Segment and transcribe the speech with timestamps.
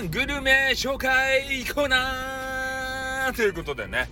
[0.00, 4.08] 間グルメ紹介コーナーということでね、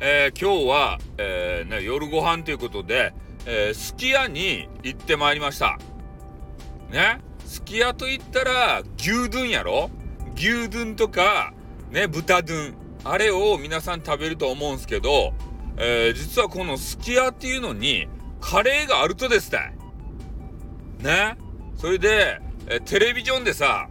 [0.00, 3.14] えー、今日は、えー、ね、夜ご飯ということで、
[3.46, 5.78] えー、すき家に行ってまいりました。
[6.90, 9.90] ね、すき家と言ったら牛丼やろ？
[10.34, 11.52] 牛丼とか、
[11.90, 12.74] ね、豚丼。
[13.04, 15.34] あれを皆さん食べると思うんすけど、
[15.76, 18.08] えー、実はこのすき家っていうのに
[18.40, 19.76] カレーがあるとですね。
[20.98, 21.38] ね。
[21.76, 23.88] それで、えテレビジョンでさ、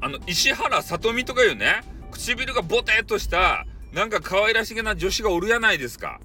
[0.00, 6.20] あの、石原さとみとかいうね、唇がボテッとした、なんか可愛らしげな女子がおるやないですか。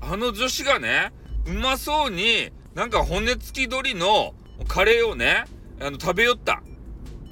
[0.00, 1.12] あの女子がね、
[1.46, 4.34] うまそうに、なんか骨付き鶏の
[4.68, 5.44] カレーをね、
[5.80, 6.62] あの、食べよった。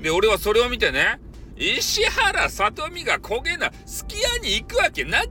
[0.00, 1.20] で、俺はそれを見てね、
[1.56, 5.30] 石原さとみが焦げな、すき家に行くわけなかろ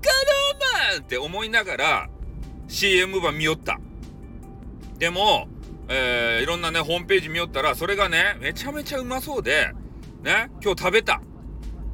[0.94, 2.10] うなって思いながら、
[2.68, 3.80] CM 版見よった。
[4.98, 5.48] でも、
[5.90, 9.72] えー、いろんなね、ホームページ見よったら、それがね、めちゃめちゃうまそうで、
[10.24, 11.22] ね、今日食べた。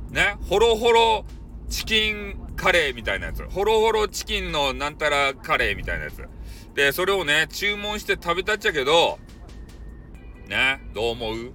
[0.09, 1.25] ね、ホロホロ
[1.69, 3.45] チキンカレーみたいなやつ。
[3.45, 6.27] ホロホロチキンのなんたらカレーみたいなやつ。
[6.75, 9.17] で、それをね、注文して食べたっちゃけど、
[10.47, 11.37] ね、どう思う？
[11.47, 11.53] う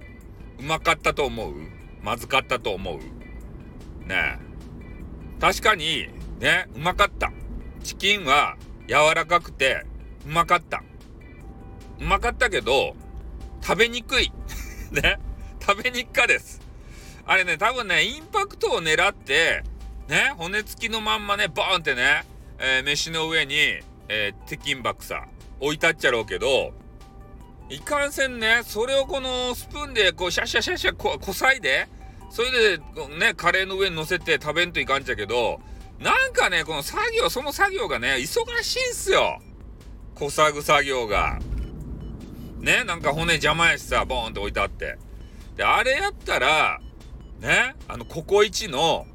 [0.63, 1.53] まかったと思う？
[2.01, 4.07] まずかったと思う？
[4.07, 4.37] ね
[5.39, 6.07] 確かに、
[6.39, 7.31] ね、うまかった。
[7.83, 8.57] チキンは
[8.87, 9.85] 柔らかくて、
[10.25, 10.83] うまかった。
[11.99, 12.95] うまかったけど、
[13.61, 14.31] 食べにくい。
[14.91, 15.19] ね。
[15.65, 16.61] 食べにくかです。
[17.25, 19.63] あれね、多分ね、インパクトを狙って、
[20.09, 22.25] ね、骨付きのまんまね、ボーンってね、
[22.59, 23.55] えー、飯の上に、
[24.09, 25.25] えー、テキンバクさ、
[25.59, 26.73] 置いたっちゃろうけど、
[27.69, 31.87] いかんせんね、それをこのスプーンでこうシャシャシャシャここさいで、
[32.29, 32.83] それで
[33.19, 35.61] ね、カレーの上に乗せて食べんといかんちゃけど、
[35.99, 39.39] なんかね、この作業、その作業がね、忙しいんすよ。
[40.15, 41.39] こさぐ作業が。
[42.59, 44.97] ね、なんか骨邪魔やしさ、ボーンって置いてあって。
[45.55, 46.81] で、あれやったら、
[47.43, 49.05] ね、あの、ココイチの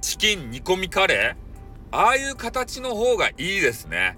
[0.00, 4.16] チキン煮込みカレー、ああいう形の方がいいですね。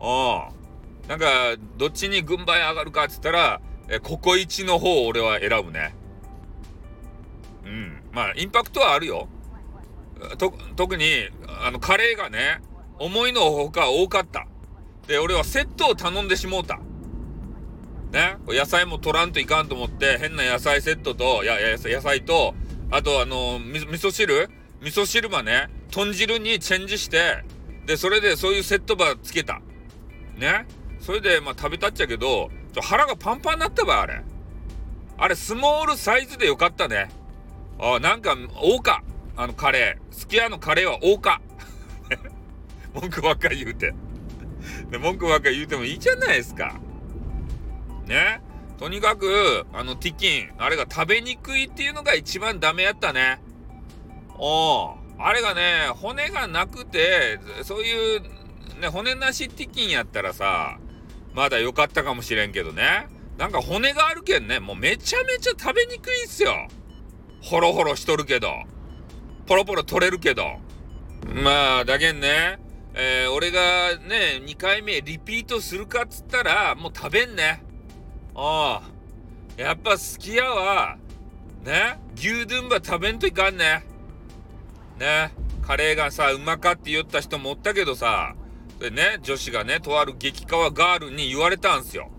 [0.00, 1.08] うん。
[1.08, 5.94] なんか、どっちに軍配上がるかっつったら、え、ココイチの方を俺は選ぶね。
[7.64, 8.02] うん。
[8.10, 9.28] まあ、インパクトはあるよ。
[10.36, 11.04] と、特に、
[11.64, 12.60] あの、カレーがね、
[12.98, 14.48] 思いのほか多かった。
[15.06, 16.80] で、俺はセットを頼んでしもうた。
[18.12, 22.54] ね、野菜も取らんといかんと思って、変な野菜セットと、や、や野菜と、
[22.90, 24.48] あとあの、み、味噌汁？
[24.80, 27.44] 味噌汁ばね、豚汁にチェンジして、
[27.86, 29.60] で、それでそういうセットばつけた。
[30.36, 30.66] ね？
[31.00, 34.22] それで、まあ食べたっちゃけど、ちょ腹がパンパンになったば、あれ。
[35.18, 37.08] あれ、スモールサイズでよかったね。
[37.78, 39.02] あ、なんか、大か。
[39.36, 40.14] あのカレー。
[40.14, 41.40] すき家のカレーは大か。
[42.94, 43.94] 文句ばっかり言うて。
[44.98, 46.74] 文句ばっかり言うてもいいじゃないですか。
[48.06, 48.40] ね？
[48.78, 53.40] とにかく、あの、ティキン、あれが食べにくいっていうのが一番ダメやったね。
[54.38, 58.20] おあれがね、骨がなくて、そういう、
[58.80, 60.78] ね、骨なしティキンやったらさ、
[61.34, 63.08] まだ良かったかもしれんけどね。
[63.38, 66.68] なんか骨があるけんね、もうめちゃめちゃ食べにくいんすよ。
[67.40, 68.48] ホロホロしとるけど。
[69.46, 70.58] ポロポロ取れるけど。
[71.26, 72.58] まあ、だけんね、
[72.94, 77.62] えー、俺がね、2回目リピートするかっつったら、もう食べんね。
[78.36, 78.96] ああ。
[79.56, 80.98] やっぱすき家は、
[81.64, 83.84] ね、牛丼ば食べんといかんね。
[84.98, 85.32] ね、
[85.62, 88.34] カレーがさ、うまかって言った人もおったけどさ、
[88.78, 92.10] でね、女子がね、とある激川ガールに言われたんすよ。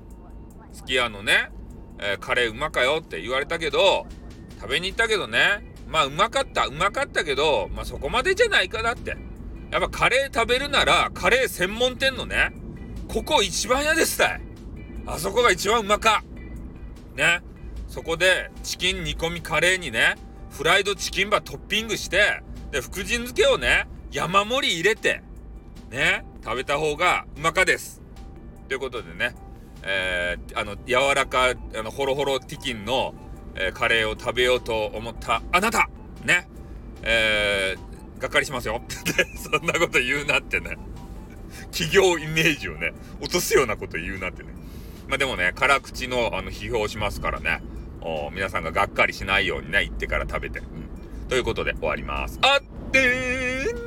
[0.74, 1.52] すき家のね、
[2.00, 4.08] えー、カレーうまかよって言われたけど、
[4.60, 9.16] 食べに行ったけどね、まあうまかった、うまかったけど、まあそこまでじゃないかなって。
[9.72, 12.54] やっぱカレー食べるなら、カレー専門店のね、
[13.08, 14.47] ここ一番屋ですたい。
[15.08, 16.22] あそこが一番うまか。
[17.16, 17.42] ね。
[17.88, 20.16] そこで、チキン煮込みカレーにね、
[20.50, 25.24] フライドチキンばトッピングして、で、福神漬けをね、山盛り入れて、
[25.90, 28.02] ね、食べた方がうまかです。
[28.68, 29.34] ということでね、
[29.84, 33.14] えー、あの、柔らか、あの、ホロホロティキンの、
[33.56, 35.90] えー、カレーを食べようと思ったあなた
[36.26, 36.50] ね、
[37.04, 38.82] えー、がっかりしますよ。
[39.42, 40.78] そんなこと言うなってね。
[41.72, 44.50] 企業イメージをね、落とすようなこと言うなってね。
[45.08, 47.62] まあでもね、辛口のあの批評しますからね。
[48.02, 50.60] お皆さんががっかりしないようにね、行ってから食べて。
[50.60, 51.28] うん。
[51.28, 52.40] ということで終わります。
[52.42, 53.87] あってー